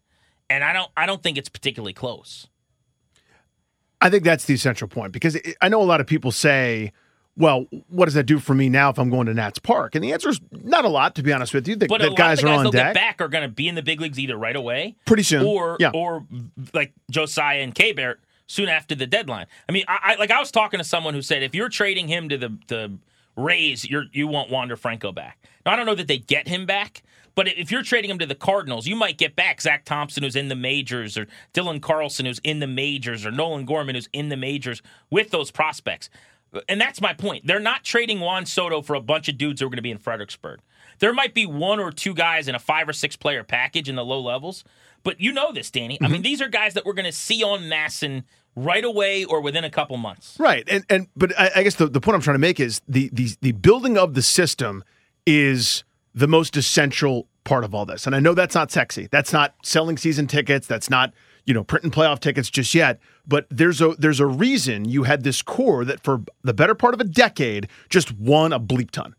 [0.50, 2.48] And I don't I don't think it's particularly close.
[4.00, 6.92] I think that's the essential point because I know a lot of people say,
[7.38, 9.96] well, what does that do for me now if I'm going to Nats Park?
[9.96, 11.76] And the answer is not a lot, to be honest with you.
[11.76, 12.94] The, But the a lot guys of the are guys on they'll deck.
[12.94, 15.46] back are going to be in the big leagues either right away, Pretty soon.
[15.46, 15.92] or Yeah.
[15.94, 16.26] or
[16.74, 18.16] like Josiah and Keibert
[18.48, 19.46] soon after the deadline.
[19.68, 22.08] I mean, I, I like I was talking to someone who said if you're trading
[22.08, 22.92] him to the the
[23.38, 25.38] Rays, you're you want Wander Franco back.
[25.66, 27.02] Now I don't know that they get him back.
[27.34, 30.36] But if you're trading him to the Cardinals, you might get back Zach Thompson, who's
[30.36, 34.28] in the majors, or Dylan Carlson, who's in the majors, or Nolan Gorman, who's in
[34.28, 36.10] the majors with those prospects.
[36.68, 37.48] And that's my point.
[37.48, 39.92] They're not trading Juan Soto for a bunch of dudes who are going to be
[39.92, 40.60] in Fredericksburg.
[41.00, 43.96] There might be one or two guys in a five or six player package in
[43.96, 44.64] the low levels,
[45.04, 45.98] but you know this, Danny.
[46.00, 46.24] I mean, mm-hmm.
[46.24, 48.24] these are guys that we're going to see on MASN
[48.56, 50.36] right away or within a couple months.
[50.40, 52.82] Right, and and but I, I guess the, the point I'm trying to make is
[52.88, 54.84] the the the building of the system
[55.26, 55.84] is
[56.14, 58.06] the most essential part of all this.
[58.06, 59.08] And I know that's not sexy.
[59.10, 60.68] That's not selling season tickets.
[60.68, 61.14] That's not
[61.46, 63.00] you know printing playoff tickets just yet.
[63.28, 66.94] But there's a there's a reason you had this core that for the better part
[66.94, 69.16] of a decade just won a bleep ton.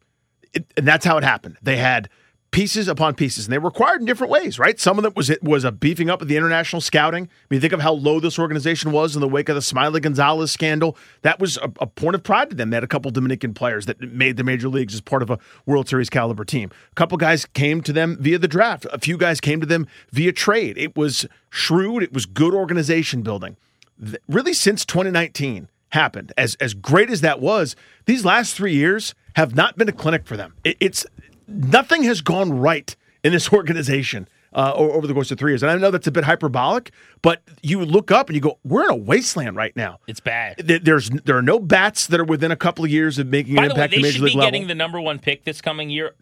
[0.53, 1.57] It, and that's how it happened.
[1.63, 2.09] They had
[2.53, 4.79] pieces upon pieces, and they were acquired in different ways, right?
[4.79, 7.25] Some of it was it was a beefing up of the international scouting.
[7.25, 10.01] I mean, think of how low this organization was in the wake of the Smiley
[10.01, 10.97] Gonzalez scandal.
[11.23, 12.71] That was a, a point of pride to them.
[12.71, 15.39] They had a couple Dominican players that made the major leagues as part of a
[15.67, 16.71] World Series caliber team.
[16.93, 18.87] A couple guys came to them via the draft.
[18.93, 20.79] A few guys came to them via trade.
[20.79, 22.03] It was shrewd.
[22.03, 23.57] It was good organization building.
[24.29, 29.55] Really, since 2019 happened, as as great as that was, these last three years have
[29.55, 30.55] not been a clinic for them.
[30.65, 31.07] It, it's
[31.47, 35.63] nothing has gone right in this organization uh, over the course of three years.
[35.63, 36.91] And I know that's a bit hyperbolic,
[37.23, 40.57] but you look up and you go, "We're in a wasteland right now." It's bad.
[40.59, 43.55] There- There's there are no bats that are within a couple of years of making
[43.57, 44.51] By an the way, impact they the should major be level.
[44.51, 46.13] getting the number one pick this coming year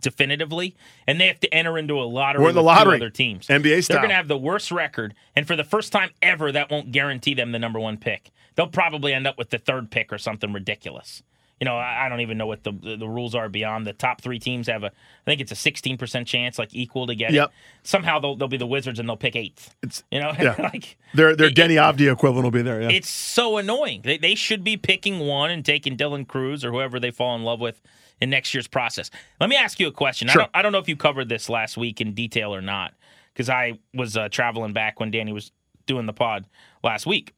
[0.00, 0.74] definitively,
[1.06, 2.96] and they have to enter into a lottery We're in the lottery.
[2.96, 3.46] other teams.
[3.46, 3.94] NBA style.
[3.94, 6.90] They're going to have the worst record, and for the first time ever, that won't
[6.90, 8.30] guarantee them the number one pick.
[8.56, 11.22] They'll probably end up with the third pick or something ridiculous.
[11.60, 13.94] You know, I I don't even know what the, the the rules are beyond the
[13.94, 14.88] top three teams have a.
[14.88, 14.90] I
[15.24, 17.48] think it's a sixteen percent chance, like equal to get Yep.
[17.48, 17.54] it.
[17.88, 19.74] Somehow they'll they'll be the Wizards and they'll pick eighth.
[19.82, 20.54] It's- you know, yeah.
[20.58, 22.82] like their their it- Deni Avdija equivalent will be there.
[22.82, 22.90] Yeah.
[22.90, 24.02] it's so annoying.
[24.04, 27.42] They, they should be picking one and taking Dylan Crews or whoever they fall in
[27.42, 27.80] love with
[28.20, 29.10] in next year's process.
[29.40, 30.28] Let me ask you a question.
[30.28, 30.42] Sure.
[30.42, 32.92] I, don't, I don't know if you covered this last week in detail or not,
[33.32, 35.52] because I was uh, traveling back when Danny was
[35.86, 36.44] doing the pod
[36.84, 37.32] last week.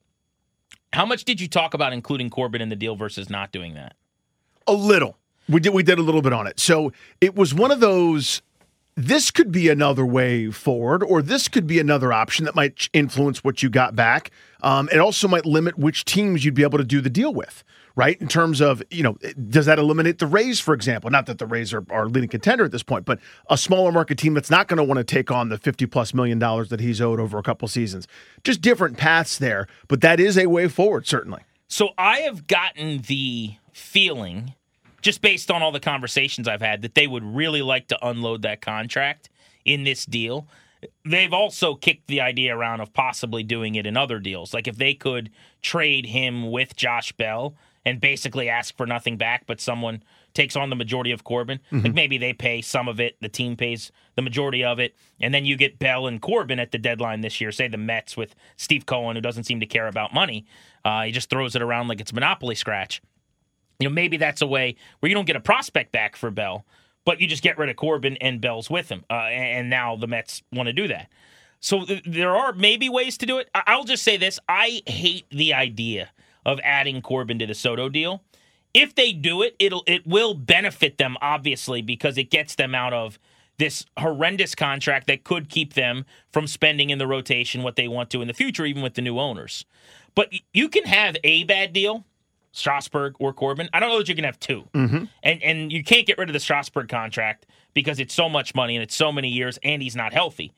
[0.92, 3.94] How much did you talk about including Corbin in the deal versus not doing that?
[4.68, 5.16] A little.
[5.48, 6.61] We did we did a little bit on it.
[6.61, 8.42] So it was one of those
[8.98, 13.44] this could be another way forward, or this could be another option that might influence
[13.44, 14.33] what you got back.
[14.61, 17.62] Um, it also might limit which teams you'd be able to do the deal with,
[17.94, 18.20] right?
[18.20, 19.16] In terms of, you know,
[19.48, 21.11] does that eliminate the Rays, for example?
[21.11, 24.18] Not that the Rays are, are leading contender at this point, but a smaller market
[24.18, 26.81] team that's not going to want to take on the 50 plus million dollars that
[26.81, 28.09] he's owed over a couple seasons.
[28.42, 31.42] Just different paths there, but that is a way forward, certainly.
[31.68, 34.54] So I have gotten the feeling,
[35.00, 38.42] just based on all the conversations I've had, that they would really like to unload
[38.42, 39.28] that contract
[39.64, 40.46] in this deal.
[41.04, 44.54] They've also kicked the idea around of possibly doing it in other deals.
[44.54, 45.30] Like if they could
[45.61, 50.02] trade him with Josh Bell and basically ask for nothing back, but someone
[50.34, 51.58] takes on the majority of Corbin.
[51.82, 55.32] Like maybe they pay some of it, the team pays the majority of it, and
[55.32, 57.50] then you get Bell and Corbin at the deadline this year.
[57.50, 60.46] Say the Mets with Steve Cohen, who doesn't seem to care about money.
[60.84, 63.00] Uh, he just throws it around like it's Monopoly scratch.
[63.78, 66.64] You know, maybe that's a way where you don't get a prospect back for Bell,
[67.04, 69.04] but you just get rid of Corbin and Bell's with him.
[69.08, 71.08] Uh, and now the Mets want to do that.
[71.60, 73.48] So th- there are maybe ways to do it.
[73.54, 76.10] I- I'll just say this: I hate the idea
[76.44, 78.22] of adding Corbin to the Soto deal.
[78.74, 82.92] If they do it, it'll it will benefit them obviously because it gets them out
[82.92, 83.18] of
[83.58, 88.10] this horrendous contract that could keep them from spending in the rotation what they want
[88.10, 89.64] to in the future, even with the new owners.
[90.14, 92.04] But you can have a bad deal,
[92.52, 93.68] Strasburg or Corbin.
[93.72, 95.04] I don't know that you can have 2 Mm-hmm.
[95.22, 98.74] and and you can't get rid of the Strasburg contract because it's so much money
[98.76, 100.52] and it's so many years, and he's not healthy.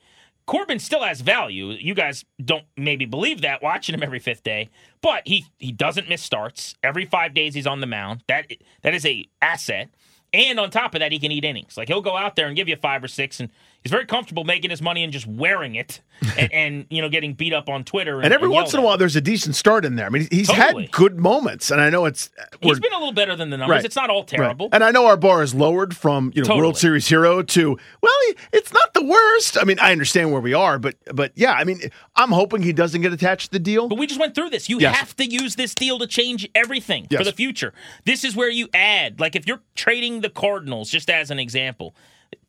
[0.47, 1.69] Corbin still has value.
[1.69, 4.69] You guys don't maybe believe that watching him every fifth day,
[5.01, 6.75] but he he doesn't miss starts.
[6.83, 8.23] Every five days he's on the mound.
[8.27, 8.51] That
[8.81, 9.89] that is a asset.
[10.33, 11.75] And on top of that, he can eat innings.
[11.77, 13.49] Like he'll go out there and give you five or six, and
[13.83, 16.01] he's very comfortable making his money and just wearing it,
[16.37, 18.15] and, and you know getting beat up on Twitter.
[18.17, 20.05] And, And every and once in a while, there's a decent start in there.
[20.05, 20.83] I mean, he's Totally.
[20.83, 23.49] had good moments, and I know it's uh, he's we're- been a little better than
[23.49, 23.75] the numbers.
[23.77, 23.85] Right.
[23.85, 24.67] It's not all terrible.
[24.67, 24.75] Right.
[24.75, 26.61] And I know our bar is lowered from you know Totally.
[26.61, 28.13] World Series hero to well,
[28.53, 29.57] it's not the worst.
[29.59, 31.79] I mean, I understand where we are, but but yeah, I mean,
[32.15, 33.87] I'm hoping he doesn't get attached to the deal.
[33.87, 34.69] But we just went through this.
[34.69, 34.95] You Yes.
[34.97, 37.73] have to use this deal to change everything for the future.
[38.05, 41.95] This is where you add, like if you're trading the Cardinals, just as an example,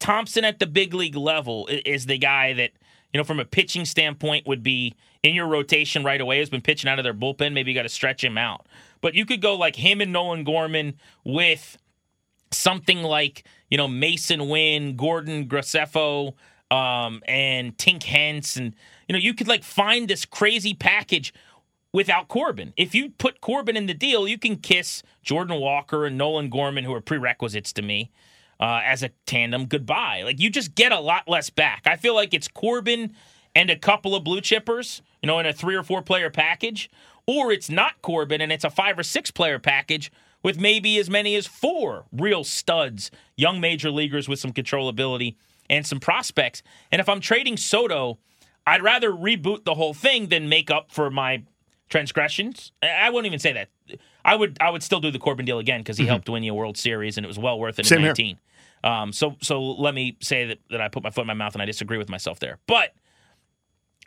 [0.03, 2.73] Thompson at the big league level is the guy that,
[3.13, 6.61] you know, from a pitching standpoint would be in your rotation right away, has been
[6.61, 7.53] pitching out of their bullpen.
[7.53, 8.67] Maybe you got to stretch him out.
[9.01, 11.79] But you could go like him and Nolan Gorman with
[12.51, 16.35] something like, you know, Masyn Winn, Gordon Graceffo,
[16.73, 18.57] um, and Tink Hence.
[18.57, 18.75] And,
[19.07, 21.33] you know, you could like find this crazy package
[21.93, 22.73] without Corbin.
[22.77, 26.83] If you put Corbin in the deal, you can kiss Jordan Walker and Nolan Gorman,
[26.83, 28.11] who are prerequisites to me
[28.63, 30.23] uh, as a tandem, goodbye.
[30.25, 31.83] Like you just get a lot less back.
[31.85, 33.13] I feel like it's Corbin
[33.57, 36.89] and a couple of blue chippers, you know, in a three or four player package,
[37.27, 40.13] or it's not Corbin and it's a five or six player package
[40.45, 45.35] with maybe as many as four real studs, young major leaguers with some controllability
[45.69, 46.63] and some prospects.
[46.93, 48.19] And if I'm trading Soto,
[48.65, 51.43] I'd rather reboot the whole thing than make up for my
[51.89, 52.71] transgressions.
[52.81, 53.71] I wouldn't even say that.
[54.25, 56.11] I would I would still do the Corbin deal again because he mm-hmm.
[56.11, 58.39] helped win you a World Series and it was well worth it Same in 19.
[58.85, 61.55] Um, so so let me say that, that I put my foot in my mouth
[61.55, 62.59] and I disagree with myself there.
[62.67, 62.95] But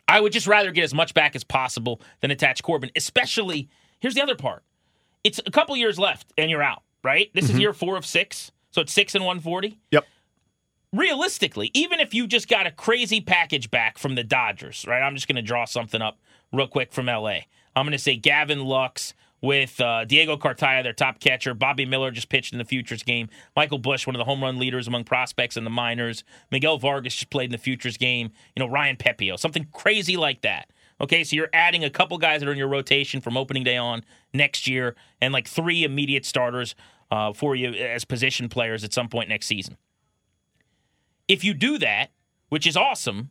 [0.08, 2.90] I would just rather get as much back as possible than attach Corbin.
[2.94, 3.68] Especially
[4.00, 4.62] here's the other part.
[5.24, 7.30] It's a couple years left and you're out, right?
[7.34, 7.54] This mm-hmm.
[7.54, 8.52] is year four of six.
[8.70, 9.78] So it's six and one forty.
[9.90, 10.04] Yep
[10.92, 15.02] realistically, even if you just got a crazy package back from the Dodgers, right?
[15.02, 16.18] I'm just going to draw something up
[16.52, 17.40] real quick from LA.
[17.74, 19.14] I'm going to say Gavin Lux
[19.46, 21.54] with uh, Diego Cartaya, their top catcher.
[21.54, 23.28] Bobby Miller just pitched in the Futures game.
[23.54, 26.24] Michael Busch, one of the home run leaders among prospects in the minors.
[26.50, 28.32] Miguel Vargas just played in the Futures game.
[28.56, 30.70] You know, Ryan Pepiot, something crazy like that.
[31.00, 33.76] Okay, so you're adding a couple guys that are in your rotation from opening day
[33.76, 34.02] on
[34.34, 36.74] next year, and like three immediate starters
[37.12, 39.76] uh, for you as position players at some point next season.
[41.28, 42.10] If you do that,
[42.48, 43.30] which is awesome,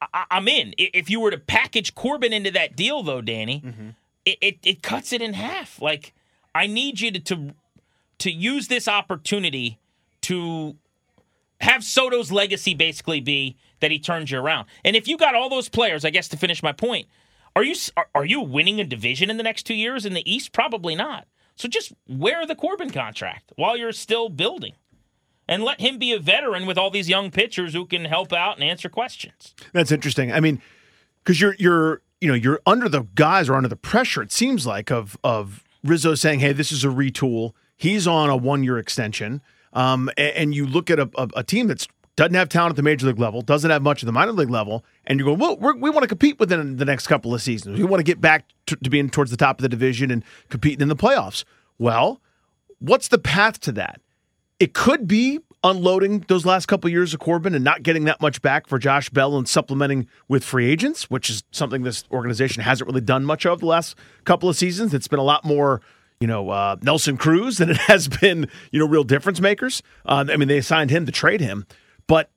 [0.00, 0.74] I- am in.
[0.78, 3.88] If you were to package Corbin into that deal, though, Danny, mm-hmm.
[4.24, 5.80] It, it, it cuts it in half.
[5.80, 6.14] Like
[6.54, 7.54] I need you to, to
[8.18, 9.78] to use this opportunity
[10.22, 10.76] to
[11.60, 14.68] have Soto's legacy basically be that he turns you around.
[14.84, 17.08] And if you got all those players, I guess to finish my point,
[17.54, 20.30] are you are, are you winning a division in the next two years in the
[20.30, 20.52] East?
[20.52, 21.26] Probably not.
[21.56, 24.72] So just wear the Corbin contract while you're still building
[25.46, 28.56] and let him be a veteran with all these young pitchers who can help out
[28.56, 29.54] and answer questions.
[29.72, 30.32] That's interesting.
[30.32, 30.62] I mean,
[31.22, 34.22] because you're you're you know you're under the guys or under the pressure.
[34.22, 38.36] It seems like of of Rizzo saying, "Hey, this is a retool." He's on a
[38.36, 42.34] one year extension, um, and, and, you look at a, a, a team that's doesn't
[42.34, 44.84] have talent at the major league level, doesn't have much at the minor league level,
[45.06, 47.78] and you're going, well, we want to compete within the next couple of seasons.
[47.78, 50.22] We want to get back to, to, being towards the top of the division and
[50.50, 51.44] competing in the playoffs.
[51.78, 52.20] Well,
[52.78, 54.00] what's the path to that?
[54.60, 58.20] It could be unloading those last couple of years of Corbin and not getting that
[58.20, 62.62] much back for Josh Bell and supplementing with free agents, which is something this organization
[62.62, 64.92] hasn't really done much of the last couple of seasons.
[64.92, 65.80] It's been a lot more,
[66.20, 69.82] you know, uh, Nelson Cruz than it has been, you know, real difference makers.
[70.04, 71.66] Uh, I mean, they assigned him to trade him,
[72.06, 72.30] but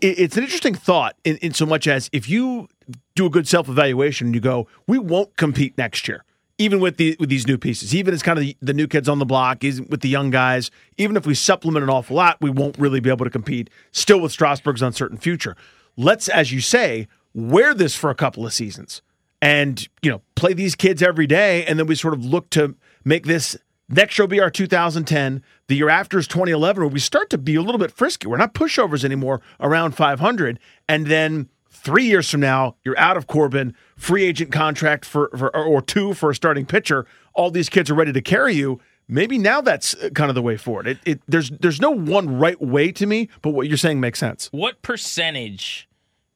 [0.00, 2.68] it, it's an interesting thought in, in so much as if you
[3.14, 6.24] do a good self evaluation and you go, we won't compete next year
[6.62, 9.08] even with the with these new pieces, even as kind of the, the new kids
[9.08, 12.50] on the block, with the young guys, even if we supplement an awful lot, we
[12.50, 13.68] won't really be able to compete.
[13.90, 15.56] Still with Strasburg's uncertain future.
[15.96, 19.02] Let's, as you say, wear this for a couple of seasons,
[19.40, 22.76] and you know, play these kids every day, and then we sort of look to
[23.04, 23.56] make this
[23.88, 25.42] next year will be our 2010.
[25.66, 28.28] The year after is 2011, where we start to be a little bit frisky.
[28.28, 31.48] We're not pushovers anymore around 500, and then
[31.82, 36.14] Three years from now, you're out of Corbin, free agent contract for, for or two
[36.14, 37.06] for a starting pitcher.
[37.34, 38.80] All these kids are ready to carry you.
[39.08, 40.86] Maybe now that's uh, kind of the way forward.
[40.86, 44.20] It, it, there's there's no one right way to me, but what you're saying makes
[44.20, 44.48] sense.
[44.52, 45.88] What percentage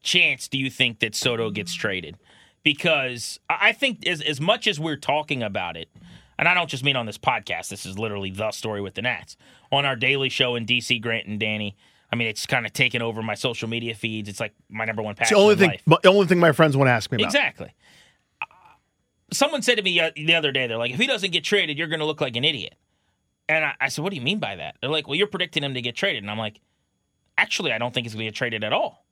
[0.03, 2.17] chance do you think that Soto gets traded?
[2.65, 5.89] Because I think as as much as we're talking about it,
[6.41, 7.69] and I don't just mean on this podcast.
[7.69, 9.37] This is literally the story with the Nats
[9.71, 11.01] on our daily show in DC.
[11.01, 11.77] Grant and Danny
[12.17, 14.27] I mean, it's kind of taken over my social media feeds.
[14.27, 15.35] It's like my number one passion.
[15.35, 15.79] It's the only thing.
[15.87, 16.01] Life.
[16.03, 17.27] The only thing my friends want to ask me about.
[17.27, 17.75] Exactly.
[18.41, 18.47] Uh,
[19.31, 21.77] someone said to me uh, the other day, they're like, "If he doesn't get traded,
[21.77, 22.75] you're going to look like an idiot."
[23.51, 25.63] And I, I, said, "What do you mean by that?" They're like, "Well, you're predicting
[25.63, 26.59] him to get traded," and I'm like,
[27.37, 29.05] "Actually, I don't think he's going to get traded at all."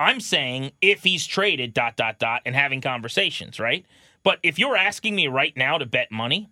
[0.00, 3.84] I'm saying if he's traded, dot dot dot, and having conversations, right?
[4.22, 6.48] But if you're asking me right now to bet money,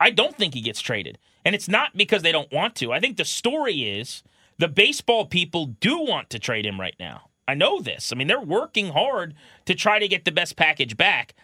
[0.00, 2.92] I don't think he gets traded, and it's not because they don't want to.
[2.92, 4.22] I think the story is
[4.58, 7.30] the baseball people do want to trade him right now.
[7.46, 8.12] I know this.
[8.12, 9.34] I mean, they're working hard
[9.66, 11.34] to try to get the best package back.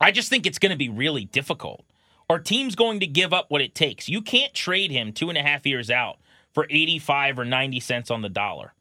[0.00, 1.84] I just think it's going to be really difficult.
[2.30, 4.08] Our team's going to give up what it takes.
[4.08, 6.18] You can't trade him two and a half years out
[6.52, 8.72] for 85 or 90 cents on the dollar.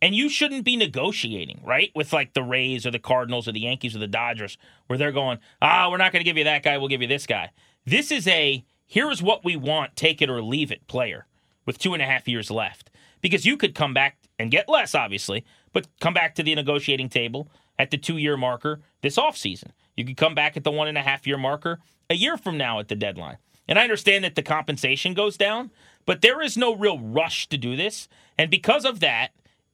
[0.00, 1.90] And you shouldn't be negotiating, right?
[1.94, 5.12] With like the Rays or the Cardinals or the Yankees or the Dodgers, where they're
[5.12, 7.50] going, ah, we're not going to give you that guy, we'll give you this guy.
[7.86, 11.26] This is a here's what we want, take it or leave it player
[11.66, 12.90] with two and a half years left.
[13.20, 17.08] because you could come back and get less, obviously, but come back to the negotiating
[17.08, 17.48] table
[17.78, 19.70] at the two year marker this offseason.
[19.96, 22.58] You could come back at the one and a half year marker a year from
[22.58, 23.38] now at the deadline.
[23.66, 25.70] And I understand that the compensation goes down,
[26.04, 28.08] but there is no real rush to do this.
[28.36, 29.30] And because of that,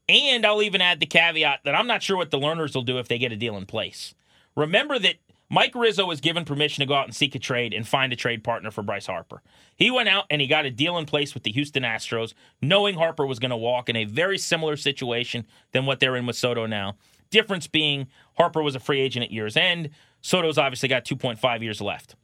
[0.09, 2.99] and I'll even add the caveat that I'm not sure what the Lerners will do
[2.99, 4.15] if they get a deal in place.
[4.55, 5.17] Remember that
[5.53, 8.17] Mike Rizzo was given permission to go out and seek a trade and find a
[8.17, 9.43] trade partner for Bryce Harper.
[9.75, 12.95] He went out and he got a deal in place with the Houston Astros, knowing
[12.95, 16.37] Harper was going to walk in a very similar situation than what they're in with
[16.37, 16.97] Soto now.
[17.31, 19.91] Difference being Harper was a free agent at year's end.
[20.21, 22.15] Soto's obviously got 2.5 years left.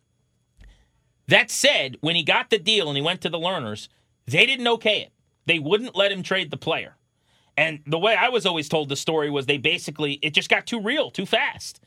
[1.27, 3.89] That said, when he got the deal and he went to the Lerners,
[4.27, 5.13] they didn't okay it.
[5.47, 6.97] They wouldn't let him trade the player.
[7.57, 10.67] And the way I was always told the story was they basically, it just got
[10.67, 11.81] too real, too fast.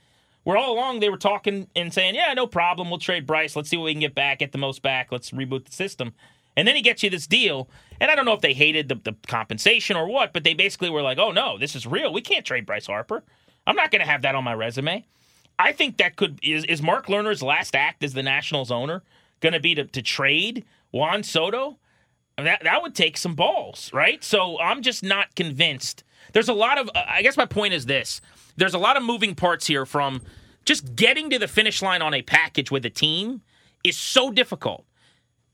[0.50, 2.90] Where all along they were talking and saying, yeah, no problem.
[2.90, 3.56] We'll trade Bryce.
[3.56, 5.12] Let's see what we can get back, get the most back.
[5.12, 6.12] Let's reboot the system.
[6.58, 7.70] And then he gets you this deal.
[8.00, 10.90] And I don't know if they hated the, the compensation or what, but they basically
[10.90, 12.12] were like, oh, no, this is real.
[12.12, 13.22] We can't trade Bryce Harper.
[13.68, 15.06] I'm not going to have that on my resume.
[15.60, 19.04] I think that could, is, is Mark Lerner's last act as the Nationals owner
[19.42, 21.78] going to be to, to trade Juan Soto?
[22.38, 24.24] That that would take some balls, right?
[24.24, 26.04] So I'm just not convinced.
[26.34, 26.90] There's a lot of.
[26.96, 28.22] Uh, I guess my point is this:
[28.56, 29.86] there's a lot of moving parts here.
[29.86, 30.22] From
[30.70, 33.42] just getting to the finish line on a package with a team
[33.84, 34.86] is so difficult,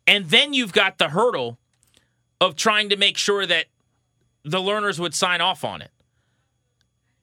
[0.05, 1.57] and then you've got the hurdle
[2.41, 3.68] of trying to make sure that
[4.43, 5.91] the Lerners would sign off on it.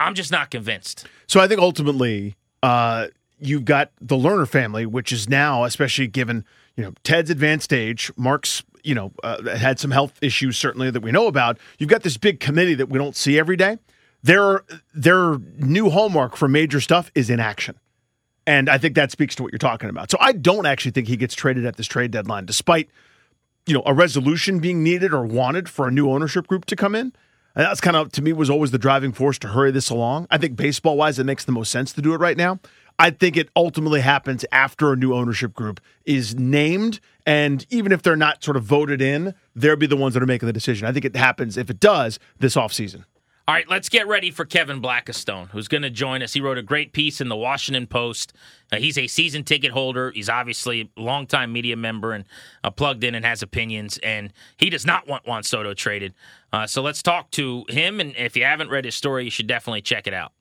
[0.00, 1.06] I'm just not convinced.
[1.26, 6.46] So I think ultimately, uh, you've got the Lerner family, which is now, especially given
[6.78, 11.02] you know Ted's advanced age, Mark's you know, uh, had some health issues certainly that
[11.02, 11.58] we know about.
[11.78, 13.78] You've got this big committee that we don't see every day.
[14.22, 14.64] Their
[14.94, 17.76] their new hallmark for major stuff is inaction.
[18.46, 20.10] And I think that speaks to what you're talking about.
[20.10, 22.88] So I don't actually think he gets traded at this trade deadline, despite
[23.66, 26.94] you know a resolution being needed or wanted for a new ownership group to come
[26.94, 27.12] in.
[27.54, 30.26] And that's kind of to me was always the driving force to hurry this along.
[30.30, 32.58] I think baseball wise, it makes the most sense to do it right now.
[32.98, 37.00] I think it ultimately happens after a new ownership group is named.
[37.26, 40.26] And even if they're not sort of voted in, they'll be the ones that are
[40.26, 40.86] making the decision.
[40.86, 43.04] I think it happens, if it does, this offseason.
[43.48, 46.32] All right, let's get ready for Kevin Blackistone, who's going to join us.
[46.32, 48.32] He wrote a great piece in the Washington Post.
[48.70, 50.12] Uh, he's a season ticket holder.
[50.12, 52.24] He's obviously a longtime media member and
[52.62, 53.98] uh, plugged in and has opinions.
[53.98, 56.14] And he does not want Juan Soto traded.
[56.52, 57.98] Uh, so let's talk to him.
[57.98, 60.32] And if you haven't read his story, you should definitely check it out.